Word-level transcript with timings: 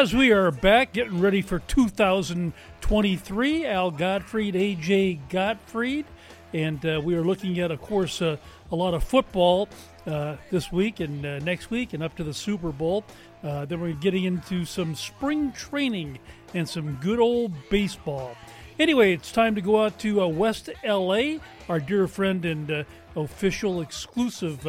As 0.00 0.14
we 0.14 0.32
are 0.32 0.50
back 0.50 0.94
getting 0.94 1.20
ready 1.20 1.42
for 1.42 1.58
2023, 1.58 3.66
Al 3.66 3.90
Gottfried, 3.90 4.54
AJ 4.54 5.28
Gottfried, 5.28 6.06
and 6.54 6.86
uh, 6.86 7.02
we 7.04 7.14
are 7.16 7.22
looking 7.22 7.58
at, 7.58 7.70
of 7.70 7.82
course, 7.82 8.22
uh, 8.22 8.38
a 8.72 8.74
lot 8.74 8.94
of 8.94 9.04
football 9.04 9.68
uh, 10.06 10.36
this 10.50 10.72
week 10.72 11.00
and 11.00 11.26
uh, 11.26 11.38
next 11.40 11.70
week 11.70 11.92
and 11.92 12.02
up 12.02 12.16
to 12.16 12.24
the 12.24 12.32
Super 12.32 12.72
Bowl. 12.72 13.04
Uh, 13.44 13.66
then 13.66 13.78
we're 13.78 13.92
getting 13.92 14.24
into 14.24 14.64
some 14.64 14.94
spring 14.94 15.52
training 15.52 16.18
and 16.54 16.66
some 16.66 16.94
good 17.02 17.20
old 17.20 17.52
baseball. 17.68 18.34
Anyway, 18.78 19.12
it's 19.12 19.30
time 19.30 19.54
to 19.54 19.60
go 19.60 19.84
out 19.84 19.98
to 19.98 20.22
uh, 20.22 20.26
West 20.26 20.70
LA. 20.82 21.34
Our 21.68 21.78
dear 21.78 22.08
friend 22.08 22.42
and 22.46 22.86
official 23.14 23.82
exclusive 23.82 24.66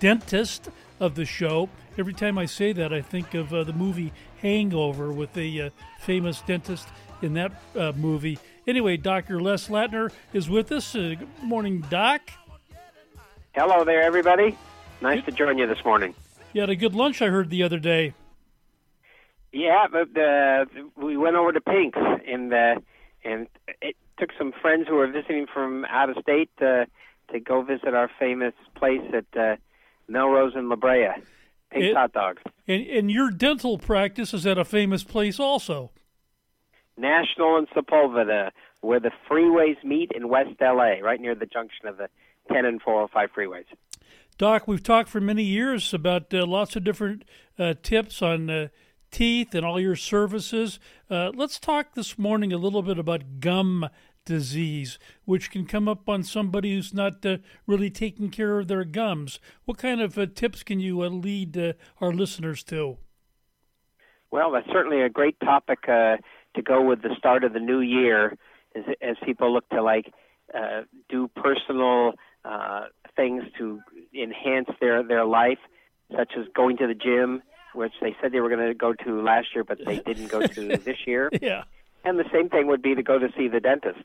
dentist 0.00 0.68
of 1.00 1.14
the 1.14 1.24
show. 1.24 1.68
Every 1.96 2.14
time 2.14 2.38
I 2.38 2.46
say 2.46 2.72
that, 2.72 2.92
I 2.92 3.00
think 3.00 3.34
of 3.34 3.50
the 3.50 3.72
movie 3.72 4.12
Hangover 4.40 5.12
with 5.12 5.32
the 5.32 5.62
uh, 5.62 5.70
famous 6.00 6.40
dentist 6.42 6.88
in 7.22 7.34
that 7.34 7.52
uh, 7.76 7.92
movie. 7.96 8.38
Anyway, 8.66 8.96
Dr. 8.96 9.40
Les 9.40 9.68
Latner 9.68 10.12
is 10.32 10.48
with 10.48 10.70
us. 10.70 10.94
Uh, 10.94 11.14
good 11.18 11.28
morning, 11.42 11.84
Doc. 11.90 12.20
Hello 13.54 13.84
there, 13.84 14.02
everybody. 14.02 14.56
Nice 15.00 15.24
to 15.24 15.32
join 15.32 15.58
you 15.58 15.66
this 15.66 15.84
morning. 15.84 16.14
You 16.52 16.60
had 16.60 16.70
a 16.70 16.76
good 16.76 16.94
lunch, 16.94 17.20
I 17.22 17.28
heard 17.28 17.50
the 17.50 17.62
other 17.62 17.78
day. 17.78 18.14
Yeah, 19.52 19.86
but 19.90 20.16
uh, 20.20 20.66
we 20.96 21.16
went 21.16 21.36
over 21.36 21.52
to 21.52 21.60
Pink's, 21.60 21.98
and 22.26 22.52
uh, 22.52 22.74
and 23.24 23.48
it 23.80 23.96
took 24.18 24.30
some 24.36 24.52
friends 24.52 24.86
who 24.86 24.96
were 24.96 25.06
visiting 25.06 25.46
from 25.52 25.84
out 25.86 26.10
of 26.10 26.16
state 26.22 26.50
uh, 26.60 26.84
to 27.32 27.40
go 27.40 27.62
visit 27.62 27.94
our 27.94 28.10
famous 28.18 28.54
place 28.74 29.02
at 29.12 29.40
uh, 29.40 29.56
Melrose 30.08 30.52
and 30.54 30.68
La 30.68 30.76
Brea. 30.76 31.08
Pink's 31.70 31.94
hot 31.94 32.12
dogs. 32.12 32.42
And, 32.66 32.86
and 32.86 33.10
your 33.10 33.30
dental 33.30 33.78
practice 33.78 34.32
is 34.32 34.46
at 34.46 34.58
a 34.58 34.64
famous 34.64 35.04
place 35.04 35.38
also. 35.38 35.90
National 36.96 37.58
and 37.58 37.68
Sepulveda, 37.70 38.50
where 38.80 39.00
the 39.00 39.10
freeways 39.30 39.82
meet 39.84 40.10
in 40.14 40.28
West 40.28 40.56
LA, 40.60 40.98
right 41.02 41.20
near 41.20 41.34
the 41.34 41.46
junction 41.46 41.86
of 41.86 41.96
the 41.98 42.08
10 42.52 42.64
and 42.64 42.80
405 42.80 43.30
freeways. 43.36 43.64
Doc, 44.38 44.66
we've 44.66 44.82
talked 44.82 45.08
for 45.08 45.20
many 45.20 45.42
years 45.42 45.92
about 45.92 46.32
uh, 46.32 46.46
lots 46.46 46.76
of 46.76 46.84
different 46.84 47.24
uh, 47.58 47.74
tips 47.82 48.22
on 48.22 48.48
uh, 48.48 48.68
teeth 49.10 49.54
and 49.54 49.64
all 49.64 49.80
your 49.80 49.96
services. 49.96 50.78
Uh, 51.10 51.30
let's 51.34 51.58
talk 51.58 51.94
this 51.94 52.18
morning 52.18 52.52
a 52.52 52.58
little 52.58 52.82
bit 52.82 52.98
about 52.98 53.40
gum 53.40 53.88
disease, 54.28 54.98
which 55.24 55.50
can 55.50 55.64
come 55.64 55.88
up 55.88 56.06
on 56.06 56.22
somebody 56.22 56.74
who's 56.74 56.92
not 56.92 57.24
uh, 57.24 57.38
really 57.66 57.88
taking 57.88 58.28
care 58.28 58.58
of 58.58 58.68
their 58.68 58.84
gums. 58.84 59.40
What 59.64 59.78
kind 59.78 60.02
of 60.02 60.18
uh, 60.18 60.26
tips 60.26 60.62
can 60.62 60.80
you 60.80 61.02
uh, 61.02 61.08
lead 61.08 61.56
uh, 61.56 61.72
our 61.98 62.12
listeners 62.12 62.62
to? 62.64 62.98
Well, 64.30 64.52
that's 64.52 64.68
certainly 64.70 65.00
a 65.00 65.08
great 65.08 65.40
topic 65.40 65.78
uh, 65.88 66.18
to 66.54 66.62
go 66.62 66.82
with 66.82 67.00
the 67.00 67.14
start 67.16 67.42
of 67.42 67.54
the 67.54 67.58
new 67.58 67.80
year, 67.80 68.36
as, 68.76 68.84
as 69.00 69.16
people 69.24 69.50
look 69.50 69.66
to 69.70 69.82
like 69.82 70.12
uh, 70.54 70.82
do 71.08 71.28
personal 71.28 72.12
things 73.16 73.42
to 73.58 73.80
enhance 74.14 74.68
their 74.80 75.02
their 75.02 75.24
life, 75.24 75.58
such 76.14 76.32
as 76.38 76.44
going 76.54 76.76
to 76.76 76.86
the 76.86 76.94
gym, 76.94 77.42
which 77.74 77.92
they 78.00 78.14
said 78.20 78.32
they 78.32 78.40
were 78.40 78.48
going 78.48 78.66
to 78.66 78.74
go 78.74 78.92
to 78.92 79.22
last 79.22 79.48
year, 79.54 79.64
but 79.64 79.78
they 79.84 79.98
didn't 80.00 80.28
go 80.28 80.46
to 80.46 80.76
this 80.88 80.98
year. 81.06 81.30
Yeah. 81.40 81.64
And 82.08 82.18
the 82.18 82.24
same 82.32 82.48
thing 82.48 82.68
would 82.68 82.80
be 82.80 82.94
to 82.94 83.02
go 83.02 83.18
to 83.18 83.28
see 83.36 83.48
the 83.48 83.60
dentist. 83.60 84.02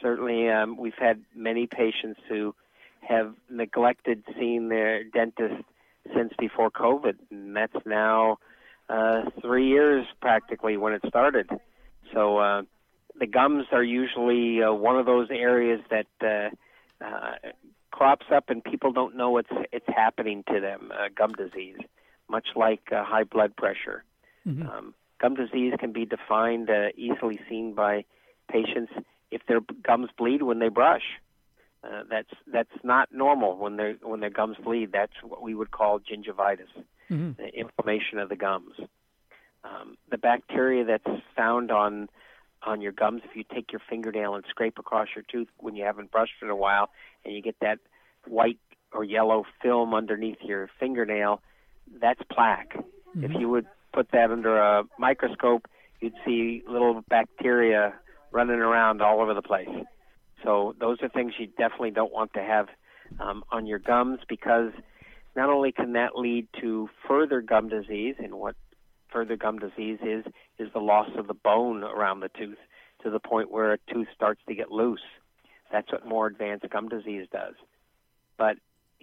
Certainly, 0.00 0.48
um, 0.48 0.76
we've 0.76 0.94
had 0.96 1.24
many 1.34 1.66
patients 1.66 2.20
who 2.28 2.54
have 3.00 3.34
neglected 3.50 4.22
seeing 4.38 4.68
their 4.68 5.02
dentist 5.02 5.64
since 6.14 6.32
before 6.38 6.70
COVID, 6.70 7.16
and 7.32 7.56
that's 7.56 7.74
now 7.84 8.38
uh, 8.88 9.22
three 9.40 9.66
years 9.66 10.06
practically 10.20 10.76
when 10.76 10.92
it 10.92 11.02
started. 11.08 11.50
So 12.12 12.38
uh, 12.38 12.62
the 13.18 13.26
gums 13.26 13.66
are 13.72 13.82
usually 13.82 14.62
uh, 14.62 14.72
one 14.72 14.96
of 14.96 15.06
those 15.06 15.26
areas 15.32 15.80
that 15.90 16.06
uh, 16.22 17.04
uh, 17.04 17.34
crops 17.90 18.26
up, 18.32 18.50
and 18.50 18.62
people 18.62 18.92
don't 18.92 19.16
know 19.16 19.38
it's 19.38 19.50
it's 19.72 19.88
happening 19.88 20.44
to 20.52 20.60
them. 20.60 20.92
Uh, 20.94 21.08
gum 21.12 21.32
disease, 21.32 21.78
much 22.28 22.46
like 22.54 22.92
uh, 22.92 23.02
high 23.02 23.24
blood 23.24 23.56
pressure. 23.56 24.04
Mm-hmm. 24.46 24.68
Um, 24.68 24.94
Gum 25.22 25.34
disease 25.34 25.72
can 25.78 25.92
be 25.92 26.04
defined 26.04 26.68
uh, 26.68 26.88
easily 26.96 27.38
seen 27.48 27.74
by 27.74 28.04
patients 28.50 28.92
if 29.30 29.40
their 29.46 29.60
gums 29.82 30.10
bleed 30.18 30.42
when 30.42 30.58
they 30.58 30.68
brush. 30.68 31.04
Uh, 31.84 32.02
that's 32.10 32.30
that's 32.52 32.84
not 32.84 33.08
normal 33.12 33.56
when 33.56 33.76
their 33.76 33.94
when 34.02 34.20
their 34.20 34.30
gums 34.30 34.56
bleed. 34.62 34.90
That's 34.92 35.12
what 35.22 35.40
we 35.40 35.54
would 35.54 35.70
call 35.70 36.00
gingivitis, 36.00 36.72
mm-hmm. 37.10 37.32
the 37.40 37.48
inflammation 37.48 38.18
of 38.18 38.28
the 38.28 38.36
gums. 38.36 38.74
Um, 39.64 39.96
the 40.10 40.18
bacteria 40.18 40.84
that's 40.84 41.22
found 41.36 41.70
on 41.70 42.08
on 42.64 42.80
your 42.80 42.92
gums, 42.92 43.22
if 43.24 43.36
you 43.36 43.44
take 43.44 43.72
your 43.72 43.80
fingernail 43.88 44.34
and 44.34 44.44
scrape 44.48 44.78
across 44.78 45.08
your 45.14 45.24
tooth 45.30 45.48
when 45.58 45.74
you 45.74 45.84
haven't 45.84 46.10
brushed 46.10 46.42
in 46.42 46.50
a 46.50 46.56
while, 46.56 46.90
and 47.24 47.34
you 47.34 47.42
get 47.42 47.56
that 47.60 47.78
white 48.26 48.58
or 48.92 49.02
yellow 49.04 49.44
film 49.60 49.94
underneath 49.94 50.38
your 50.42 50.68
fingernail, 50.78 51.40
that's 52.00 52.20
plaque. 52.30 52.76
Mm-hmm. 52.76 53.24
If 53.24 53.40
you 53.40 53.48
would 53.48 53.66
put 53.92 54.10
that 54.12 54.30
under 54.30 54.58
a 54.58 54.84
microscope, 54.98 55.66
you'd 56.00 56.14
see 56.24 56.62
little 56.66 57.02
bacteria 57.08 57.94
running 58.30 58.60
around 58.60 59.02
all 59.02 59.20
over 59.20 59.34
the 59.34 59.42
place. 59.42 59.68
So 60.42 60.74
those 60.80 60.98
are 61.02 61.08
things 61.08 61.34
you 61.38 61.46
definitely 61.46 61.92
don't 61.92 62.12
want 62.12 62.32
to 62.34 62.42
have 62.42 62.66
um, 63.20 63.44
on 63.50 63.66
your 63.66 63.78
gums 63.78 64.20
because 64.28 64.72
not 65.36 65.48
only 65.48 65.72
can 65.72 65.92
that 65.92 66.16
lead 66.16 66.48
to 66.60 66.88
further 67.08 67.40
gum 67.40 67.68
disease, 67.68 68.16
and 68.18 68.34
what 68.34 68.56
further 69.10 69.36
gum 69.36 69.58
disease 69.58 69.98
is, 70.02 70.24
is 70.58 70.68
the 70.72 70.80
loss 70.80 71.08
of 71.16 71.26
the 71.26 71.34
bone 71.34 71.82
around 71.84 72.20
the 72.20 72.28
tooth 72.28 72.58
to 73.02 73.10
the 73.10 73.20
point 73.20 73.50
where 73.50 73.72
a 73.72 73.78
tooth 73.92 74.08
starts 74.14 74.40
to 74.48 74.54
get 74.54 74.70
loose. 74.70 75.00
That's 75.70 75.90
what 75.90 76.06
more 76.06 76.26
advanced 76.26 76.68
gum 76.70 76.88
disease 76.88 77.26
does. 77.32 77.54
But 78.36 78.56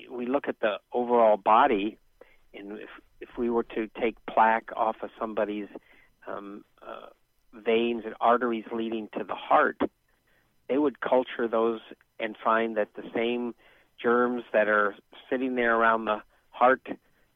we 0.09 0.27
look 0.27 0.47
at 0.47 0.59
the 0.59 0.75
overall 0.93 1.37
body, 1.37 1.97
and 2.53 2.73
if 2.73 2.89
if 3.21 3.29
we 3.37 3.49
were 3.49 3.63
to 3.63 3.87
take 3.99 4.15
plaque 4.25 4.69
off 4.75 4.97
of 5.01 5.09
somebody's 5.19 5.67
um, 6.27 6.63
uh, 6.81 7.07
veins 7.53 8.03
and 8.05 8.13
arteries 8.21 8.65
leading 8.71 9.09
to 9.17 9.23
the 9.23 9.35
heart, 9.35 9.77
they 10.67 10.77
would 10.77 10.99
culture 11.01 11.47
those 11.49 11.79
and 12.19 12.35
find 12.43 12.77
that 12.77 12.89
the 12.95 13.03
same 13.13 13.55
germs 14.01 14.43
that 14.53 14.67
are 14.67 14.95
sitting 15.29 15.55
there 15.55 15.75
around 15.75 16.05
the 16.05 16.21
heart 16.49 16.87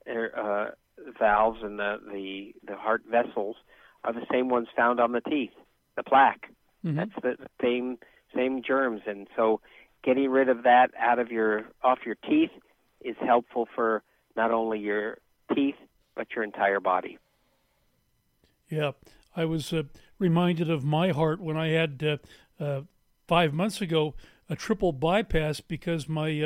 uh, 0.08 0.66
valves 1.20 1.60
and 1.64 1.80
the, 1.80 1.98
the 2.12 2.54
the 2.68 2.76
heart 2.76 3.04
vessels 3.10 3.56
are 4.04 4.14
the 4.14 4.26
same 4.32 4.50
ones 4.50 4.68
found 4.76 5.00
on 5.00 5.12
the 5.14 5.22
teeth, 5.22 5.54
the 5.96 6.04
plaque. 6.04 6.50
Mm-hmm. 6.86 6.98
That's 6.98 7.12
the 7.22 7.38
same 7.62 7.98
same 8.36 8.62
germs, 8.66 9.02
and 9.06 9.28
so 9.36 9.62
getting 10.04 10.30
rid 10.30 10.50
of 10.50 10.64
that 10.64 10.92
out 11.00 11.20
of 11.20 11.32
your 11.32 11.66
off 11.84 12.00
your 12.06 12.16
teeth 12.16 12.52
is 13.02 13.16
helpful 13.20 13.68
for 13.76 14.04
not 14.36 14.52
only 14.52 14.80
your 14.80 15.18
teeth, 15.54 15.76
but 16.16 16.28
your 16.36 16.44
entire 16.44 16.80
body. 16.80 17.18
Yeah, 18.70 18.92
I 19.36 19.46
was 19.46 19.74
uh, 19.74 19.84
reminded 20.20 20.70
of 20.70 20.84
my 20.84 21.10
heart 21.10 21.40
when 21.40 21.58
I 21.58 21.70
had 21.70 22.04
uh, 22.04 22.64
uh, 22.64 22.82
five 23.28 23.54
months 23.54 23.82
ago 23.82 24.16
a 24.50 24.56
triple 24.56 24.92
bypass 24.92 25.60
because 25.60 26.08
my 26.08 26.42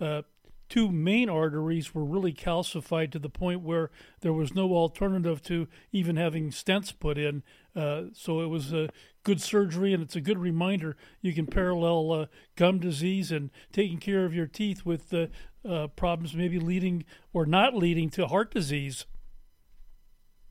uh, 0.00 0.04
uh, 0.04 0.22
two 0.68 0.90
main 0.90 1.28
arteries 1.28 1.94
were 1.94 2.04
really 2.04 2.32
calcified 2.32 3.10
to 3.12 3.18
the 3.18 3.28
point 3.28 3.60
where 3.60 3.90
there 4.20 4.32
was 4.32 4.54
no 4.54 4.72
alternative 4.72 5.42
to 5.42 5.68
even 5.92 6.16
having 6.16 6.50
stents 6.50 6.92
put 6.98 7.18
in. 7.18 7.42
Uh, 7.76 8.04
so 8.12 8.40
it 8.40 8.46
was 8.46 8.72
a 8.72 8.88
good 9.22 9.40
surgery, 9.40 9.92
and 9.92 10.02
it's 10.02 10.16
a 10.16 10.20
good 10.20 10.38
reminder 10.38 10.96
you 11.20 11.32
can 11.32 11.46
parallel 11.46 12.12
uh, 12.12 12.26
gum 12.56 12.78
disease 12.78 13.30
and 13.30 13.50
taking 13.72 13.98
care 13.98 14.24
of 14.24 14.34
your 14.34 14.46
teeth 14.46 14.84
with 14.84 15.12
uh, 15.12 15.26
uh 15.66 15.86
problems 15.88 16.34
maybe 16.34 16.58
leading 16.58 17.04
or 17.32 17.46
not 17.46 17.74
leading 17.74 18.10
to 18.10 18.26
heart 18.26 18.52
disease. 18.52 19.06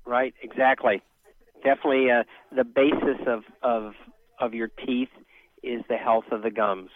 Right, 0.05 0.33
exactly. 0.41 1.01
Definitely, 1.63 2.11
uh, 2.11 2.23
the 2.53 2.65
basis 2.65 3.25
of, 3.25 3.43
of 3.61 3.93
of 4.39 4.53
your 4.53 4.67
teeth 4.67 5.09
is 5.61 5.81
the 5.87 5.95
health 5.95 6.25
of 6.31 6.41
the 6.41 6.51
gums. 6.51 6.89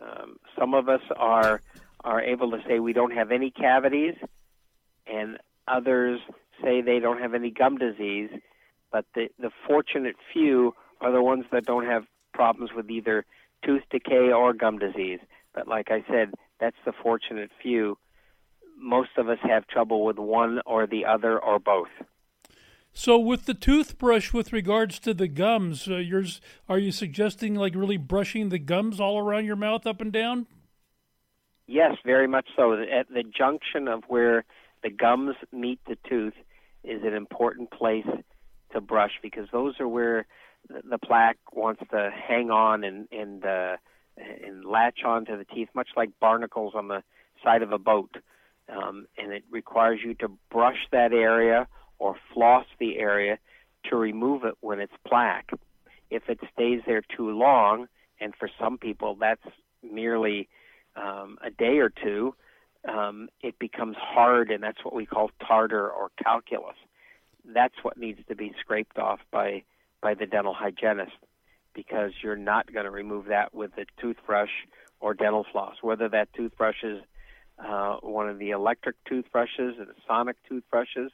Um, 0.00 0.36
some 0.58 0.74
of 0.74 0.88
us 0.88 1.00
are 1.16 1.60
are 2.04 2.20
able 2.20 2.50
to 2.52 2.58
say 2.66 2.78
we 2.78 2.92
don't 2.92 3.12
have 3.12 3.32
any 3.32 3.50
cavities, 3.50 4.14
and 5.06 5.38
others 5.66 6.20
say 6.62 6.80
they 6.80 6.98
don't 6.98 7.20
have 7.20 7.34
any 7.34 7.50
gum 7.50 7.78
disease. 7.78 8.30
But 8.90 9.04
the, 9.14 9.28
the 9.38 9.50
fortunate 9.66 10.16
few 10.32 10.74
are 11.00 11.12
the 11.12 11.22
ones 11.22 11.44
that 11.52 11.64
don't 11.64 11.86
have 11.86 12.04
problems 12.32 12.70
with 12.74 12.90
either 12.90 13.24
tooth 13.64 13.82
decay 13.90 14.32
or 14.32 14.52
gum 14.54 14.78
disease. 14.78 15.20
But 15.54 15.68
like 15.68 15.90
I 15.90 16.04
said, 16.08 16.32
that's 16.60 16.76
the 16.84 16.92
fortunate 16.92 17.50
few. 17.62 17.98
Most 18.78 19.10
of 19.16 19.28
us 19.28 19.38
have 19.42 19.66
trouble 19.66 20.04
with 20.04 20.18
one 20.18 20.60
or 20.64 20.86
the 20.86 21.04
other 21.04 21.38
or 21.38 21.58
both. 21.58 21.88
So, 22.92 23.18
with 23.18 23.44
the 23.44 23.54
toothbrush, 23.54 24.32
with 24.32 24.52
regards 24.52 24.98
to 25.00 25.14
the 25.14 25.28
gums, 25.28 25.88
uh, 25.88 25.96
yours, 25.96 26.40
are 26.68 26.78
you 26.78 26.90
suggesting 26.90 27.54
like 27.54 27.74
really 27.74 27.96
brushing 27.96 28.48
the 28.48 28.58
gums 28.58 28.98
all 28.98 29.18
around 29.18 29.44
your 29.44 29.56
mouth 29.56 29.86
up 29.86 30.00
and 30.00 30.12
down? 30.12 30.46
Yes, 31.68 31.96
very 32.04 32.26
much 32.26 32.48
so. 32.56 32.72
At 32.72 33.08
the 33.08 33.22
junction 33.22 33.88
of 33.88 34.02
where 34.08 34.44
the 34.82 34.88
gums 34.88 35.36
meet 35.52 35.78
the 35.86 35.98
tooth 36.08 36.32
is 36.82 37.02
an 37.04 37.12
important 37.12 37.70
place 37.70 38.06
to 38.72 38.80
brush 38.80 39.12
because 39.22 39.48
those 39.52 39.78
are 39.78 39.86
where 39.86 40.26
the 40.68 40.98
plaque 40.98 41.36
wants 41.52 41.82
to 41.90 42.10
hang 42.10 42.50
on 42.50 42.84
and 42.84 43.06
and 43.12 43.44
uh, 43.44 43.76
and 44.16 44.64
latch 44.64 45.00
onto 45.04 45.36
the 45.36 45.44
teeth, 45.44 45.68
much 45.74 45.90
like 45.94 46.10
barnacles 46.18 46.72
on 46.74 46.88
the 46.88 47.02
side 47.44 47.60
of 47.62 47.70
a 47.70 47.78
boat. 47.78 48.16
Um, 48.74 49.06
and 49.18 49.32
it 49.32 49.44
requires 49.50 50.00
you 50.02 50.14
to 50.14 50.28
brush 50.50 50.86
that 50.90 51.12
area 51.12 51.68
or 51.98 52.16
floss 52.32 52.66
the 52.80 52.98
area 52.98 53.38
to 53.90 53.96
remove 53.96 54.44
it 54.44 54.54
when 54.60 54.80
it's 54.80 54.92
plaque. 55.06 55.50
If 56.10 56.30
it 56.30 56.40
stays 56.54 56.80
there 56.86 57.02
too 57.14 57.30
long, 57.30 57.88
and 58.20 58.34
for 58.34 58.48
some 58.58 58.78
people 58.78 59.16
that's 59.20 59.44
merely 59.82 60.48
um, 60.96 61.38
a 61.42 61.50
day 61.50 61.78
or 61.78 61.90
two, 61.90 62.34
um, 62.88 63.28
it 63.42 63.58
becomes 63.58 63.96
hard, 63.98 64.50
and 64.50 64.62
that's 64.62 64.84
what 64.84 64.94
we 64.94 65.06
call 65.06 65.30
tartar 65.46 65.88
or 65.90 66.10
calculus. 66.22 66.76
That's 67.44 67.74
what 67.82 67.96
needs 67.96 68.20
to 68.28 68.34
be 68.34 68.52
scraped 68.60 68.98
off 68.98 69.20
by 69.30 69.62
by 70.00 70.14
the 70.14 70.26
dental 70.26 70.54
hygienist 70.54 71.16
because 71.74 72.12
you're 72.22 72.36
not 72.36 72.72
going 72.72 72.84
to 72.84 72.90
remove 72.90 73.26
that 73.26 73.52
with 73.52 73.72
a 73.78 73.84
toothbrush 74.00 74.50
or 75.00 75.14
dental 75.14 75.44
floss. 75.50 75.76
Whether 75.82 76.08
that 76.08 76.32
toothbrush 76.34 76.82
is 76.82 77.00
uh, 77.58 77.96
one 77.96 78.28
of 78.28 78.38
the 78.38 78.50
electric 78.50 78.96
toothbrushes 79.04 79.74
and 79.78 79.88
the 79.88 79.94
sonic 80.06 80.36
toothbrushes, 80.48 81.10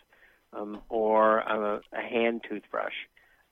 um, 0.52 0.80
or 0.88 1.38
a, 1.38 1.80
a 1.92 2.00
hand 2.00 2.44
toothbrush, 2.48 2.94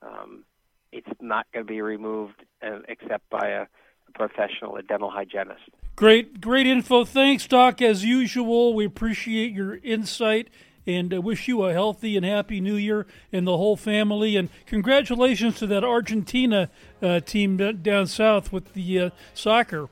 um, 0.01 0.43
it's 0.91 1.07
not 1.19 1.45
going 1.53 1.65
to 1.65 1.71
be 1.71 1.81
removed 1.81 2.43
uh, 2.65 2.79
except 2.87 3.29
by 3.29 3.47
a 3.49 3.65
professional, 4.13 4.75
a 4.77 4.83
dental 4.83 5.09
hygienist. 5.09 5.61
Great, 5.95 6.41
great 6.41 6.65
info. 6.65 7.05
Thanks, 7.05 7.47
Doc. 7.47 7.81
As 7.81 8.03
usual, 8.03 8.73
we 8.73 8.85
appreciate 8.85 9.51
your 9.51 9.75
insight 9.83 10.49
and 10.85 11.13
uh, 11.13 11.21
wish 11.21 11.47
you 11.47 11.63
a 11.63 11.71
healthy 11.71 12.17
and 12.17 12.25
happy 12.25 12.59
new 12.59 12.75
year 12.75 13.05
and 13.31 13.47
the 13.47 13.57
whole 13.57 13.77
family. 13.77 14.35
And 14.35 14.49
congratulations 14.65 15.57
to 15.59 15.67
that 15.67 15.83
Argentina 15.83 16.69
uh, 17.01 17.19
team 17.21 17.57
down 17.57 18.07
south 18.07 18.51
with 18.51 18.73
the 18.73 18.99
uh, 18.99 19.09
soccer. 19.33 19.89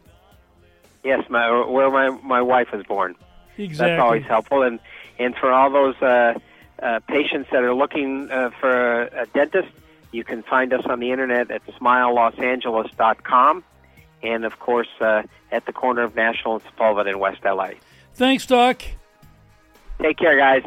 Yes, 1.04 1.24
my 1.30 1.66
where 1.66 1.90
my 1.90 2.10
my 2.24 2.42
wife 2.42 2.72
was 2.72 2.84
born. 2.86 3.16
Exactly. 3.58 3.92
That's 3.92 4.02
always 4.02 4.24
helpful, 4.26 4.62
and 4.62 4.80
and 5.18 5.36
for 5.36 5.52
all 5.52 5.72
those 5.72 5.96
uh, 6.02 6.38
uh, 6.82 7.00
patients 7.08 7.50
that 7.52 7.64
are 7.64 7.74
looking 7.74 8.30
uh, 8.30 8.52
for 8.60 9.04
a, 9.04 9.24
a 9.24 9.26
dentist, 9.28 9.70
you 10.12 10.24
can 10.24 10.44
find 10.44 10.74
us 10.74 10.86
on 10.86 11.00
the 11.00 11.12
internet 11.12 11.50
at 11.50 11.66
smilelosangeles.com, 11.66 13.64
and 14.24 14.46
of 14.46 14.60
course 14.60 14.90
uh, 15.00 15.24
at 15.52 15.66
the 15.66 15.74
corner 15.74 16.04
of 16.04 16.16
National 16.16 16.56
and 16.56 16.64
Sepulveda 16.64 17.12
in 17.12 17.20
West 17.20 17.40
LA. 17.44 17.72
Thanks, 18.14 18.46
Doc. 18.46 18.84
Take 20.02 20.18
care, 20.18 20.38
guys. 20.38 20.64